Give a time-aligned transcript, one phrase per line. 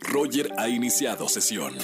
[0.00, 1.74] Roger ha iniciado sesión.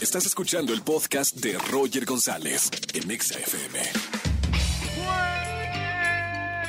[0.00, 3.80] Estás escuchando el podcast de Roger González en Exa FM.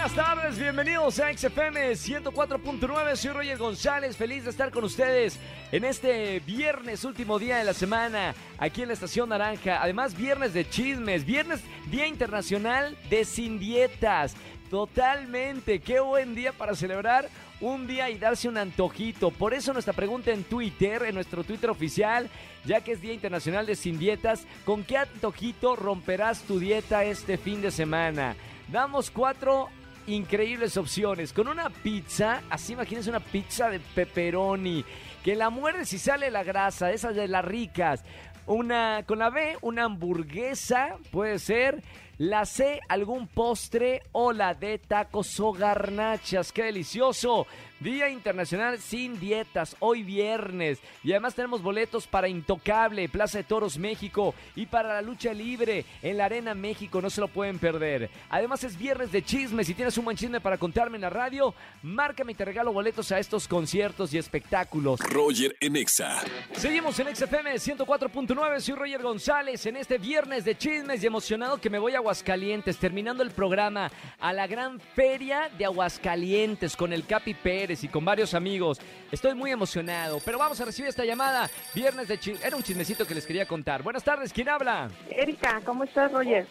[0.10, 3.16] Buenas tardes, bienvenidos a XFM 104.9.
[3.18, 5.38] Soy Roger González, feliz de estar con ustedes
[5.72, 9.82] en este viernes, último día de la semana, aquí en la Estación Naranja.
[9.82, 11.60] Además, viernes de chismes, viernes
[11.92, 14.36] Día Internacional de Sin Dietas.
[14.70, 17.30] Totalmente, qué buen día para celebrar
[17.62, 19.32] un día y darse un antojito.
[19.32, 22.30] Por eso nuestra pregunta en Twitter, en nuestro Twitter oficial,
[22.66, 27.38] ya que es Día Internacional de Sin Dietas, ¿con qué antojito romperás tu dieta este
[27.38, 28.36] fin de semana?
[28.70, 29.70] Damos cuatro
[30.06, 31.32] increíbles opciones.
[31.32, 34.84] Con una pizza, así imagínense una pizza de pepperoni,
[35.24, 38.04] que la muerdes y sale la grasa, esas de las ricas.
[38.46, 41.84] Una, con la B, una hamburguesa, puede ser.
[42.18, 44.02] La C, algún postre.
[44.12, 46.52] O la D, tacos o garnachas.
[46.52, 47.46] ¡Qué delicioso!
[47.80, 50.80] Día Internacional sin dietas, hoy viernes.
[51.04, 55.86] Y además tenemos boletos para Intocable, Plaza de Toros México y para la lucha libre
[56.02, 58.10] en la Arena México, no se lo pueden perder.
[58.30, 61.54] Además es viernes de chismes, si tienes un buen chisme para contarme en la radio,
[61.84, 65.00] márcame y te regalo boletos a estos conciertos y espectáculos.
[65.02, 66.24] Roger en Exa.
[66.54, 71.70] Seguimos en XFM 104.9, soy Roger González en este viernes de chismes y emocionado que
[71.70, 77.06] me voy a Aguascalientes, terminando el programa a la gran feria de Aguascalientes con el
[77.06, 78.80] Capi Pérez y con varios amigos.
[79.12, 81.50] Estoy muy emocionado, pero vamos a recibir esta llamada.
[81.76, 82.18] Viernes de.
[82.42, 83.84] Era un chismecito que les quería contar.
[83.84, 84.90] Buenas tardes, ¿quién habla?
[85.10, 86.48] Erika, ¿cómo estás, Roger?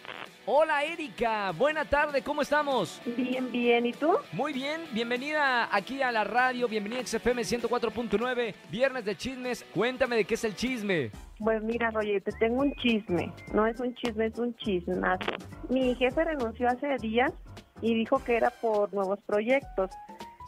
[0.49, 1.51] Hola, Erika.
[1.51, 3.03] Buena tarde, ¿cómo estamos?
[3.17, 3.85] Bien, bien.
[3.85, 4.17] ¿Y tú?
[4.31, 9.65] Muy bien, bienvenida aquí a la radio, bienvenida a XFM 104.9, Viernes de Chismes.
[9.75, 11.11] Cuéntame de qué es el chisme.
[11.41, 13.33] Pues mira, Roger, te tengo un chisme.
[13.53, 15.33] No es un chisme, es un chismazo.
[15.69, 17.33] Mi jefe renunció hace días
[17.81, 19.91] y dijo que era por nuevos proyectos.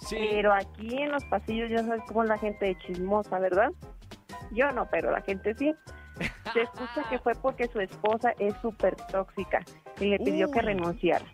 [0.07, 0.17] Sí.
[0.31, 3.73] Pero aquí en los pasillos ya sabes cómo es la gente de chismosa, ¿verdad?
[4.53, 5.75] Yo no, pero la gente sí.
[6.53, 9.65] Se escucha que fue porque su esposa es súper tóxica
[10.01, 11.25] y le pidió que renunciara.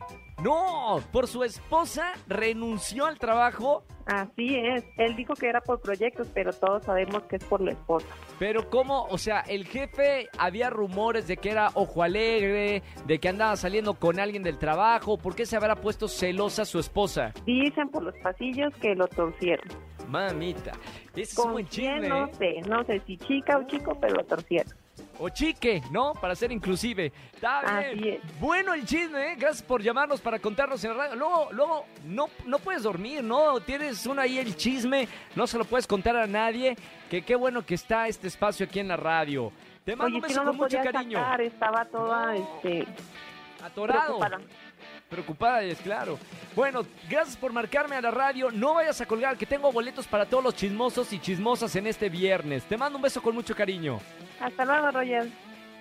[0.42, 3.84] No, por su esposa renunció al trabajo.
[4.04, 4.84] Así es.
[4.98, 8.06] Él dijo que era por proyectos, pero todos sabemos que es por la esposa.
[8.38, 13.28] Pero cómo, o sea, el jefe había rumores de que era ojo alegre, de que
[13.28, 15.16] andaba saliendo con alguien del trabajo.
[15.16, 17.32] ¿Por qué se habrá puesto celosa su esposa?
[17.46, 19.66] Dicen por los pasillos que lo torcieron.
[20.08, 20.72] Mamita,
[21.12, 22.08] ese es un ¿Con buen chisme.
[22.08, 22.30] No ¿eh?
[22.36, 24.74] sé, no sé si chica o chico, pero lo torcieron.
[25.18, 26.12] O chique, ¿no?
[26.14, 27.12] Para ser inclusive.
[27.32, 28.20] Está bien.
[28.40, 29.36] Bueno el chisme, ¿eh?
[29.38, 31.14] Gracias por llamarnos para contarnos en la radio.
[31.16, 33.60] Luego, luego, no, no puedes dormir, ¿no?
[33.60, 36.76] Tienes uno ahí el chisme, no se lo puedes contar a nadie.
[37.08, 39.52] Que qué bueno que está este espacio aquí en la radio.
[39.84, 41.18] Te mando Oye, un beso no con mucho cariño.
[41.18, 42.32] sacar, estaba toda, No.
[42.32, 42.86] este,
[43.62, 44.18] Atorado.
[44.18, 44.38] preocupada.
[45.08, 46.18] Preocupada, es claro.
[46.56, 48.50] Bueno, gracias por marcarme a la radio.
[48.50, 52.08] No vayas a colgar, que tengo boletos para todos los chismosos y chismosas en este
[52.08, 52.64] viernes.
[52.64, 54.00] Te mando un beso con mucho cariño.
[54.38, 55.32] Hasta luego, Roger.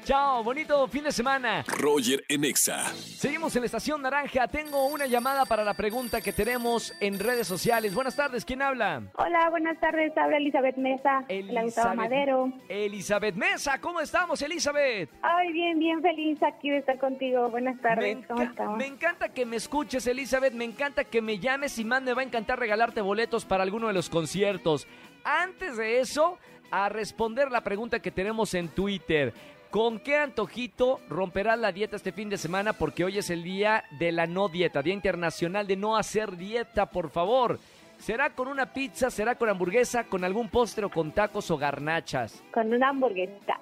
[0.05, 1.63] Chao, bonito fin de semana.
[1.65, 2.87] Roger en Exa.
[2.93, 4.49] Seguimos en la estación naranja.
[4.49, 7.93] Tengo una llamada para la pregunta que tenemos en redes sociales.
[7.95, 9.03] Buenas tardes, ¿quién habla?
[9.15, 10.11] Hola, buenas tardes.
[10.17, 12.51] Habla Elizabeth Mesa, la Gustavo Madero.
[12.67, 15.09] Elizabeth Mesa, ¿cómo estamos, Elizabeth?
[15.21, 17.49] Ay, bien, bien feliz aquí de estar contigo.
[17.49, 18.27] Buenas Me, tardes.
[18.27, 18.77] ¿Cómo estamos?
[18.77, 20.53] me encanta que me escuches, Elizabeth.
[20.53, 23.87] Me encanta que me llames y más me va a encantar regalarte boletos para alguno
[23.87, 24.85] de los conciertos.
[25.23, 26.37] Antes de eso,
[26.71, 29.31] a responder la pregunta que tenemos en Twitter.
[29.73, 32.73] ¿Con qué antojito romperás la dieta este fin de semana?
[32.73, 36.91] Porque hoy es el día de la no dieta, Día Internacional de no hacer dieta,
[36.91, 37.57] por favor.
[37.97, 42.43] ¿Será con una pizza, será con hamburguesa, con algún postre o con tacos o garnachas?
[42.53, 43.59] Con una hamburguesita.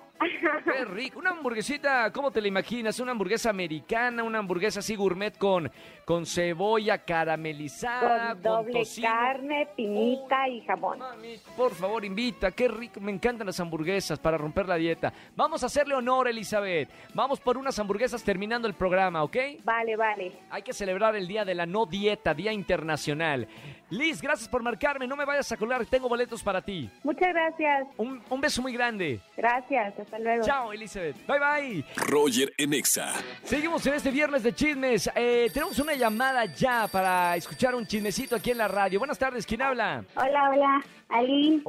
[0.63, 1.19] Qué rico.
[1.19, 2.99] Una hamburguesita, ¿cómo te la imaginas?
[2.99, 5.71] Una hamburguesa americana, una hamburguesa así gourmet con,
[6.05, 9.07] con cebolla caramelizada, con doble tocino.
[9.07, 10.99] carne, pinita y jamón.
[10.99, 12.51] Mami, por favor, invita.
[12.51, 12.99] Qué rico.
[13.01, 15.11] Me encantan las hamburguesas para romper la dieta.
[15.35, 16.89] Vamos a hacerle honor, Elizabeth.
[17.13, 19.37] Vamos por unas hamburguesas terminando el programa, ¿ok?
[19.63, 20.31] Vale, vale.
[20.49, 23.47] Hay que celebrar el día de la no dieta, Día Internacional.
[23.89, 25.05] Liz, gracias por marcarme.
[25.07, 25.85] No me vayas a colgar.
[25.85, 26.89] Tengo boletos para ti.
[27.03, 27.87] Muchas gracias.
[27.97, 29.19] Un, un beso muy grande.
[29.35, 29.93] Gracias.
[30.11, 30.43] Hasta luego.
[30.43, 31.15] Chao, Elizabeth.
[31.25, 31.85] Bye, bye.
[31.95, 33.13] Roger en Exa.
[33.43, 35.09] Seguimos en este viernes de chismes.
[35.15, 38.99] Eh, tenemos una llamada ya para escuchar un chismecito aquí en la radio.
[38.99, 40.03] Buenas tardes, ¿quién habla?
[40.15, 40.85] Hola, hola.
[41.07, 41.63] Aline.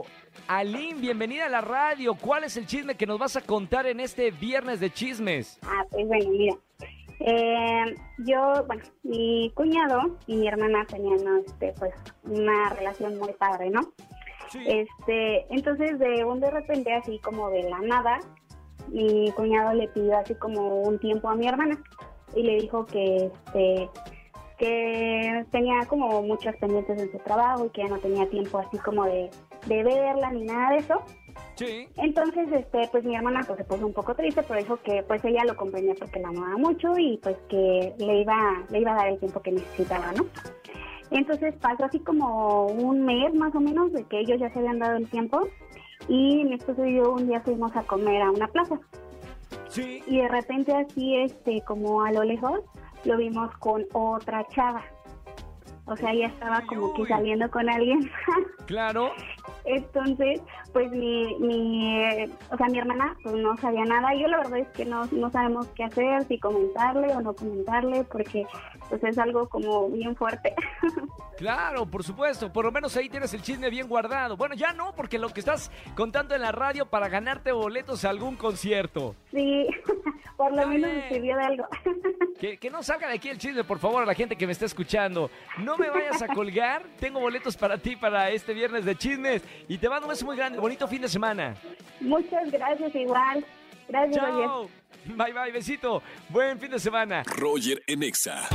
[0.48, 2.14] Aline, bienvenida a la radio.
[2.14, 5.60] ¿Cuál es el chisme que nos vas a contar en este viernes de chismes?
[5.62, 6.56] Ah, pues bueno, mira.
[7.20, 7.94] Eh,
[8.26, 11.94] yo, bueno, mi cuñado y mi hermana tenían, este, pues,
[12.24, 13.92] una relación muy padre, ¿no?
[14.52, 14.58] Sí.
[14.66, 18.20] Este, entonces de un de repente, así como de la nada,
[18.88, 21.82] mi cuñado le pidió así como un tiempo a mi hermana
[22.34, 23.88] y le dijo que, este,
[24.58, 28.78] que tenía como muchas pendientes en su trabajo y que ya no tenía tiempo así
[28.78, 29.30] como de,
[29.66, 31.02] de verla ni nada de eso.
[31.54, 31.88] Sí.
[31.96, 35.24] Entonces, este, pues mi hermana pues se puso un poco triste, pero dijo que pues
[35.24, 38.96] ella lo comprendía porque la amaba mucho y pues que le iba, le iba a
[38.96, 40.26] dar el tiempo que necesitaba, ¿no?
[41.12, 44.78] Entonces pasó así como un mes más o menos de que ellos ya se habían
[44.78, 45.46] dado el tiempo
[46.08, 48.78] y mi esposo y yo un día fuimos a comer a una plaza
[49.68, 50.02] Sí.
[50.06, 52.60] y de repente así, este, como a lo lejos,
[53.04, 54.82] lo vimos con otra chava.
[55.86, 58.00] O sea, ella estaba como que saliendo con alguien.
[58.72, 59.12] Claro.
[59.66, 60.40] Entonces,
[60.72, 64.14] pues mi, mi, eh, o sea, mi hermana pues no sabía nada.
[64.14, 68.02] Yo la verdad es que no, no sabemos qué hacer, si comentarle o no comentarle,
[68.04, 68.46] porque
[68.88, 70.54] pues es algo como bien fuerte.
[71.38, 72.52] Claro, por supuesto.
[72.52, 74.36] Por lo menos ahí tienes el chisme bien guardado.
[74.36, 78.10] Bueno, ya no, porque lo que estás contando en la radio para ganarte boletos a
[78.10, 79.16] algún concierto.
[79.32, 79.66] sí,
[80.42, 81.04] por lo menos bien.
[81.04, 81.68] me sirvió de algo.
[82.42, 84.52] Que, que no salga de aquí el chisme, por favor, a la gente que me
[84.52, 85.30] está escuchando.
[85.58, 86.82] No me vayas a colgar.
[86.98, 89.42] Tengo boletos para ti para este viernes de chismes.
[89.68, 90.58] Y te mando un beso muy grande.
[90.58, 91.54] Bonito fin de semana.
[92.00, 93.46] Muchas gracias igual.
[93.88, 94.44] Gracias, Roger.
[94.44, 94.70] Chao.
[95.14, 96.02] Bye, bye, besito.
[96.30, 97.22] Buen fin de semana.
[97.26, 98.48] Roger en Exa.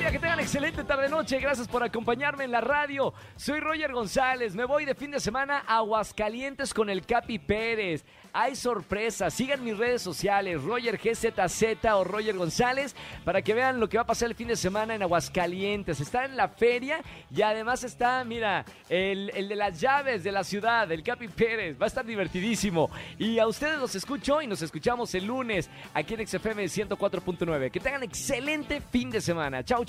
[0.00, 1.38] Familia, que tengan excelente tarde-noche.
[1.40, 3.12] Gracias por acompañarme en la radio.
[3.36, 4.54] Soy Roger González.
[4.54, 8.02] Me voy de fin de semana a Aguascalientes con el Capi Pérez.
[8.32, 9.34] Hay sorpresas.
[9.34, 12.94] Sigan mis redes sociales, Roger GZZ o Roger González,
[13.24, 16.00] para que vean lo que va a pasar el fin de semana en Aguascalientes.
[16.00, 17.00] Está en la feria
[17.34, 21.76] y además está, mira, el, el de las llaves de la ciudad, el Capi Pérez.
[21.78, 22.88] Va a estar divertidísimo.
[23.18, 27.70] Y a ustedes los escucho y nos escuchamos el lunes aquí en XFM 104.9.
[27.70, 29.62] Que tengan excelente fin de semana.
[29.62, 29.84] Chau,